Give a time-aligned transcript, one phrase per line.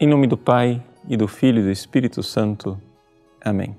[0.00, 2.82] Em nome do Pai e do Filho e do Espírito Santo.
[3.40, 3.76] Amém.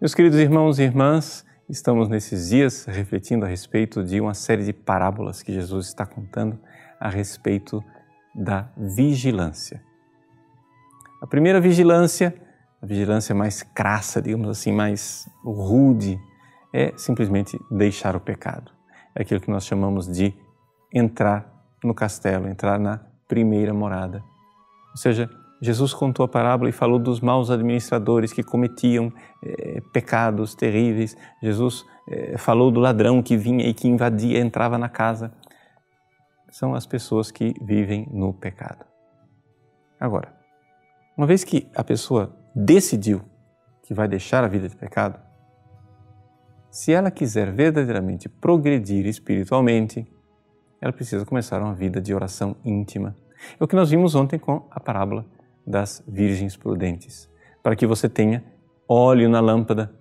[0.00, 4.72] Meus queridos irmãos e irmãs, estamos nesses dias refletindo a respeito de uma série de
[4.72, 6.58] parábolas que Jesus está contando
[6.98, 7.84] a respeito
[8.34, 9.82] da vigilância.
[11.20, 12.34] A primeira vigilância,
[12.80, 16.18] a vigilância mais crassa, digamos assim, mais rude,
[16.72, 18.72] é simplesmente deixar o pecado.
[19.14, 20.32] É aquilo que nós chamamos de
[20.90, 21.46] entrar
[21.84, 24.31] no castelo, entrar na primeira morada
[24.92, 25.28] ou seja,
[25.60, 29.12] Jesus contou a parábola e falou dos maus administradores que cometiam
[29.44, 31.16] eh, pecados terríveis.
[31.40, 35.32] Jesus eh, falou do ladrão que vinha e que invadia, entrava na casa.
[36.50, 38.84] São as pessoas que vivem no pecado.
[40.00, 40.34] Agora,
[41.16, 43.22] uma vez que a pessoa decidiu
[43.84, 45.18] que vai deixar a vida de pecado,
[46.72, 50.04] se ela quiser verdadeiramente progredir espiritualmente,
[50.80, 53.14] ela precisa começar uma vida de oração íntima
[53.58, 55.26] é o que nós vimos ontem com a parábola
[55.66, 57.30] das virgens prudentes,
[57.62, 58.44] para que você tenha
[58.88, 59.94] óleo na lâmpada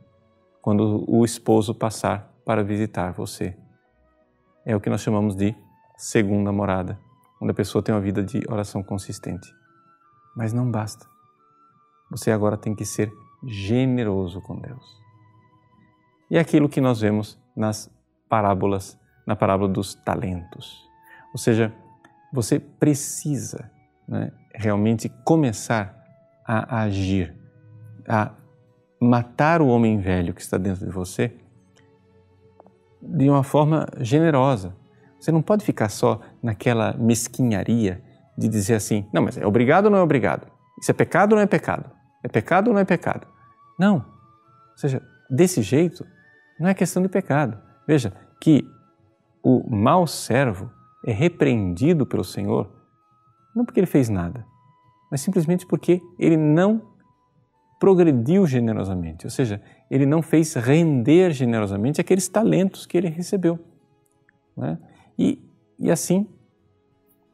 [0.61, 3.55] quando o esposo passar para visitar você.
[4.65, 5.55] É o que nós chamamos de
[5.97, 6.99] segunda morada,
[7.41, 9.51] onde a pessoa tem uma vida de oração consistente.
[10.35, 11.05] Mas não basta.
[12.09, 13.11] Você agora tem que ser
[13.43, 15.01] generoso com Deus.
[16.29, 17.89] E é aquilo que nós vemos nas
[18.29, 20.81] parábolas, na parábola dos talentos.
[21.33, 21.73] Ou seja,
[22.31, 23.69] você precisa
[24.07, 25.97] né, realmente começar
[26.45, 27.35] a agir,
[28.07, 28.31] a
[28.99, 31.33] matar o homem velho que está dentro de você
[33.01, 34.75] de uma forma generosa.
[35.19, 38.01] Você não pode ficar só naquela mesquinharia
[38.37, 40.47] de dizer assim: não, mas é obrigado ou não é obrigado?
[40.79, 41.89] Isso é pecado ou não é pecado?
[42.23, 43.27] É pecado ou não é pecado?
[43.79, 43.95] Não.
[43.95, 46.05] Ou seja, desse jeito,
[46.59, 47.57] não é questão de pecado.
[47.87, 48.67] Veja que
[49.43, 50.71] o mau servo
[51.05, 52.71] é repreendido pelo Senhor,
[53.55, 54.45] não porque ele fez nada,
[55.09, 56.89] mas simplesmente porque ele não
[57.79, 63.59] progrediu generosamente, ou seja, ele não fez render generosamente aqueles talentos que ele recebeu.
[64.55, 64.77] Né?
[65.17, 65.43] E,
[65.79, 66.29] e assim,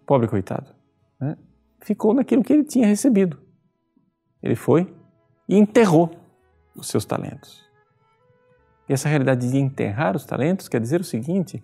[0.05, 0.73] pobre coitado,
[1.19, 1.37] né?
[1.81, 3.37] ficou naquilo que ele tinha recebido.
[4.41, 4.93] Ele foi
[5.49, 6.11] e enterrou
[6.75, 7.67] os seus talentos.
[8.87, 11.61] E essa realidade de enterrar os talentos quer dizer o seguinte: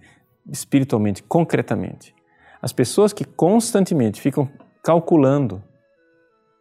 [0.50, 2.14] espiritualmente, concretamente.
[2.62, 4.50] As pessoas que constantemente ficam
[4.84, 5.64] calculando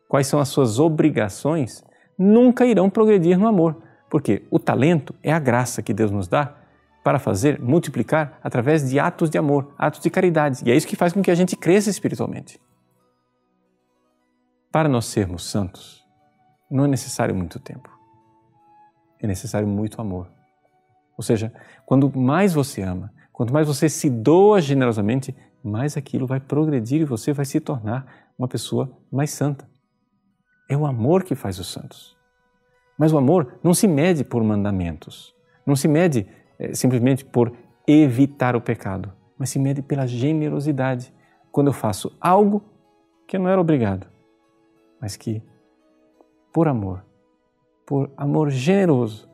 [0.09, 1.85] quais são as suas obrigações
[2.19, 6.57] nunca irão progredir no amor, porque o talento é a graça que Deus nos dá
[7.03, 10.63] para fazer multiplicar através de atos de amor, atos de caridade.
[10.65, 12.61] E é isso que faz com que a gente cresça espiritualmente.
[14.71, 16.05] Para nós sermos santos,
[16.71, 17.91] não é necessário muito tempo.
[19.21, 20.31] É necessário muito amor.
[21.17, 21.53] Ou seja,
[21.85, 25.35] quando mais você ama, Quanto mais você se doa generosamente,
[25.65, 29.69] mais aquilo vai progredir e você vai se tornar uma pessoa mais santa.
[30.69, 32.17] É o amor que faz os santos.
[32.99, 35.35] Mas o amor não se mede por mandamentos,
[35.67, 36.27] não se mede
[36.59, 37.53] é, simplesmente por
[37.87, 41.13] evitar o pecado, mas se mede pela generosidade.
[41.51, 42.63] Quando eu faço algo
[43.27, 44.07] que eu não era obrigado,
[45.01, 45.43] mas que,
[46.53, 47.05] por amor,
[47.87, 49.29] por amor generoso,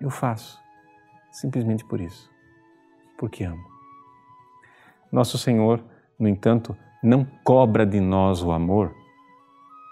[0.00, 0.58] eu faço,
[1.32, 2.33] simplesmente por isso
[3.18, 3.64] porque amo.
[5.10, 5.82] Nosso Senhor,
[6.18, 8.92] no entanto, não cobra de nós o amor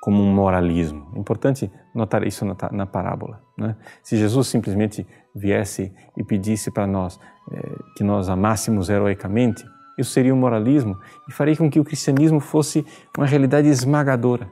[0.00, 1.12] como um moralismo.
[1.14, 3.40] É importante notar isso na, na parábola.
[3.56, 3.76] Né?
[4.02, 7.20] Se Jesus simplesmente viesse e pedisse para nós
[7.52, 7.60] é,
[7.96, 9.64] que nós amássemos heroicamente,
[9.96, 12.84] isso seria um moralismo e faria com que o cristianismo fosse
[13.16, 14.50] uma realidade esmagadora.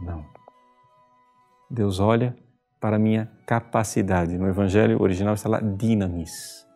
[0.00, 0.22] Não.
[1.70, 2.36] Deus olha
[2.78, 4.36] para a minha capacidade.
[4.36, 6.67] No Evangelho original está lá dinamis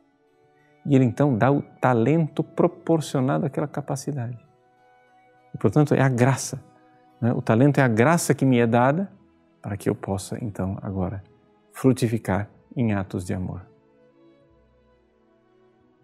[0.84, 4.38] e ele então dá o talento proporcionado àquela capacidade.
[5.54, 6.62] E, portanto, é a graça.
[7.20, 7.32] Né?
[7.32, 9.10] O talento é a graça que me é dada
[9.60, 11.22] para que eu possa, então, agora
[11.72, 13.62] frutificar em atos de amor.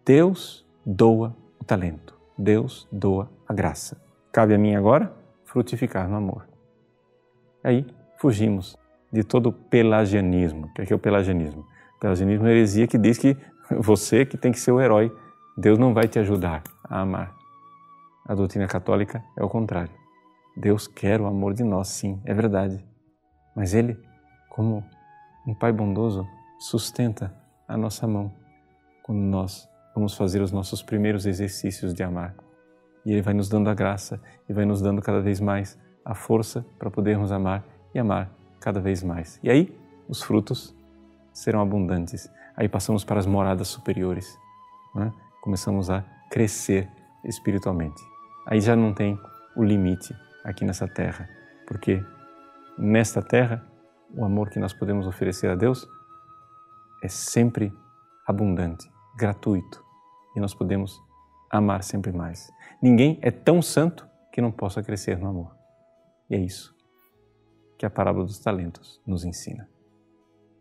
[0.04, 4.00] Deus doa o talento, Deus doa a graça.
[4.32, 5.12] Cabe a mim agora
[5.44, 6.48] frutificar no amor.
[7.62, 7.84] Aí
[8.16, 8.76] fugimos
[9.12, 10.66] de todo o pelagianismo.
[10.66, 11.66] O que é o pelagianismo?
[11.96, 13.36] O pelagianismo é uma heresia que diz que
[13.76, 15.14] você que tem que ser o herói.
[15.56, 17.34] Deus não vai te ajudar a amar.
[18.26, 19.92] A doutrina católica é o contrário.
[20.56, 22.84] Deus quer o amor de nós, sim, é verdade.
[23.54, 23.98] Mas Ele,
[24.48, 24.84] como
[25.46, 26.26] um Pai bondoso,
[26.58, 27.34] sustenta
[27.66, 28.32] a nossa mão
[29.02, 32.34] quando nós vamos fazer os nossos primeiros exercícios de amar.
[33.04, 36.14] E Ele vai nos dando a graça e vai nos dando cada vez mais a
[36.14, 38.30] força para podermos amar e amar
[38.60, 39.40] cada vez mais.
[39.42, 39.74] E aí,
[40.08, 40.76] os frutos
[41.38, 44.36] serão abundantes aí passamos para as moradas superiores,
[44.92, 45.12] né?
[45.40, 46.90] começamos a crescer
[47.24, 48.02] espiritualmente.
[48.44, 49.16] Aí já não tem
[49.56, 50.12] o limite
[50.42, 51.28] aqui nessa terra,
[51.68, 52.04] porque
[52.76, 53.64] nesta terra
[54.12, 55.86] o amor que nós podemos oferecer a Deus
[57.00, 57.72] é sempre
[58.26, 59.84] abundante, gratuito
[60.34, 61.00] e nós podemos
[61.48, 62.50] amar sempre mais.
[62.82, 65.54] Ninguém é tão santo que não possa crescer no amor.
[66.28, 66.76] E é isso
[67.78, 69.68] que a parábola dos talentos nos ensina.